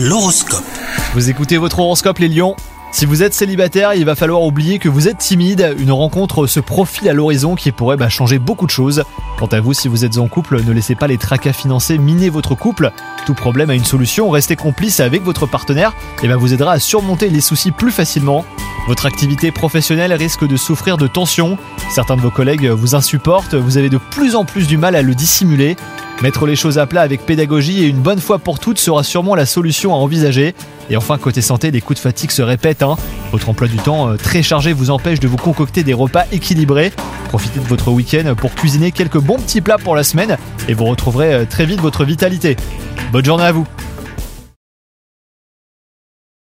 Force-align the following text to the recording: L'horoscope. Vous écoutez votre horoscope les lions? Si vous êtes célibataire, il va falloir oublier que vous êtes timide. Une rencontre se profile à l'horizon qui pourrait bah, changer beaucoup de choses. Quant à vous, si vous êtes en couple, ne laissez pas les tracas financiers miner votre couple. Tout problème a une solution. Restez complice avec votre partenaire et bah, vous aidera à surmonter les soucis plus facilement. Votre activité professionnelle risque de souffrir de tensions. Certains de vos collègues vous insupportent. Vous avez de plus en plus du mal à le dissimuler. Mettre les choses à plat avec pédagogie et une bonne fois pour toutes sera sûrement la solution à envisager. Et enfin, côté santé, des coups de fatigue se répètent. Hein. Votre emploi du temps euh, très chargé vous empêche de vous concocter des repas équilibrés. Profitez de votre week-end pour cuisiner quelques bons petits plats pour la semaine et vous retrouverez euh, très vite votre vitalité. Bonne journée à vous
L'horoscope. 0.00 0.62
Vous 1.14 1.28
écoutez 1.28 1.56
votre 1.56 1.80
horoscope 1.80 2.18
les 2.18 2.28
lions? 2.28 2.54
Si 2.92 3.04
vous 3.04 3.24
êtes 3.24 3.34
célibataire, 3.34 3.94
il 3.94 4.04
va 4.04 4.14
falloir 4.14 4.42
oublier 4.42 4.78
que 4.78 4.88
vous 4.88 5.08
êtes 5.08 5.18
timide. 5.18 5.74
Une 5.76 5.90
rencontre 5.90 6.46
se 6.46 6.60
profile 6.60 7.08
à 7.08 7.12
l'horizon 7.12 7.56
qui 7.56 7.72
pourrait 7.72 7.96
bah, 7.96 8.08
changer 8.08 8.38
beaucoup 8.38 8.66
de 8.66 8.70
choses. 8.70 9.02
Quant 9.40 9.48
à 9.48 9.60
vous, 9.60 9.72
si 9.72 9.88
vous 9.88 10.04
êtes 10.04 10.18
en 10.18 10.28
couple, 10.28 10.62
ne 10.62 10.72
laissez 10.72 10.94
pas 10.94 11.08
les 11.08 11.18
tracas 11.18 11.52
financiers 11.52 11.98
miner 11.98 12.28
votre 12.28 12.54
couple. 12.54 12.92
Tout 13.26 13.34
problème 13.34 13.70
a 13.70 13.74
une 13.74 13.84
solution. 13.84 14.30
Restez 14.30 14.54
complice 14.54 15.00
avec 15.00 15.24
votre 15.24 15.46
partenaire 15.46 15.92
et 16.22 16.28
bah, 16.28 16.36
vous 16.36 16.54
aidera 16.54 16.74
à 16.74 16.78
surmonter 16.78 17.28
les 17.28 17.40
soucis 17.40 17.72
plus 17.72 17.90
facilement. 17.90 18.44
Votre 18.86 19.04
activité 19.04 19.50
professionnelle 19.50 20.12
risque 20.12 20.46
de 20.46 20.56
souffrir 20.56 20.96
de 20.96 21.08
tensions. 21.08 21.58
Certains 21.90 22.16
de 22.16 22.22
vos 22.22 22.30
collègues 22.30 22.68
vous 22.68 22.94
insupportent. 22.94 23.56
Vous 23.56 23.78
avez 23.78 23.90
de 23.90 23.98
plus 23.98 24.36
en 24.36 24.44
plus 24.44 24.68
du 24.68 24.78
mal 24.78 24.94
à 24.94 25.02
le 25.02 25.16
dissimuler. 25.16 25.76
Mettre 26.22 26.46
les 26.46 26.56
choses 26.56 26.78
à 26.78 26.86
plat 26.86 27.02
avec 27.02 27.24
pédagogie 27.24 27.84
et 27.84 27.86
une 27.86 28.00
bonne 28.00 28.18
fois 28.18 28.40
pour 28.40 28.58
toutes 28.58 28.78
sera 28.78 29.04
sûrement 29.04 29.36
la 29.36 29.46
solution 29.46 29.94
à 29.94 29.98
envisager. 29.98 30.54
Et 30.90 30.96
enfin, 30.96 31.16
côté 31.16 31.40
santé, 31.40 31.70
des 31.70 31.80
coups 31.80 32.00
de 32.00 32.02
fatigue 32.02 32.32
se 32.32 32.42
répètent. 32.42 32.82
Hein. 32.82 32.96
Votre 33.30 33.48
emploi 33.48 33.68
du 33.68 33.76
temps 33.76 34.08
euh, 34.08 34.16
très 34.16 34.42
chargé 34.42 34.72
vous 34.72 34.90
empêche 34.90 35.20
de 35.20 35.28
vous 35.28 35.36
concocter 35.36 35.84
des 35.84 35.94
repas 35.94 36.24
équilibrés. 36.32 36.92
Profitez 37.28 37.60
de 37.60 37.66
votre 37.66 37.92
week-end 37.92 38.34
pour 38.36 38.54
cuisiner 38.54 38.90
quelques 38.90 39.20
bons 39.20 39.36
petits 39.36 39.60
plats 39.60 39.78
pour 39.78 39.94
la 39.94 40.02
semaine 40.02 40.38
et 40.68 40.74
vous 40.74 40.86
retrouverez 40.86 41.34
euh, 41.34 41.44
très 41.48 41.66
vite 41.66 41.80
votre 41.80 42.04
vitalité. 42.04 42.56
Bonne 43.12 43.24
journée 43.24 43.44
à 43.44 43.52
vous 43.52 43.66